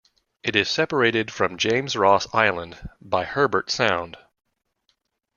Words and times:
It 0.41 0.55
is 0.55 0.67
separated 0.67 1.29
from 1.31 1.59
James 1.59 1.95
Ross 1.95 2.25
Island 2.33 2.89
by 2.99 3.23
Herbert 3.23 3.69
Sound. 3.69 4.17